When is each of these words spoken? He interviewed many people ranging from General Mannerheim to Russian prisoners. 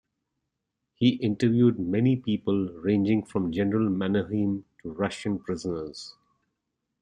He 0.95 1.09
interviewed 1.17 1.77
many 1.77 2.15
people 2.15 2.69
ranging 2.83 3.23
from 3.23 3.51
General 3.51 3.87
Mannerheim 3.87 4.65
to 4.81 4.89
Russian 4.89 5.37
prisoners. 5.37 6.15